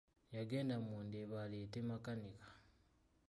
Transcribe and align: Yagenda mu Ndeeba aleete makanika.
Yagenda 0.35 0.75
mu 0.85 0.95
Ndeeba 1.05 1.37
aleete 1.45 1.79
makanika. 1.89 2.49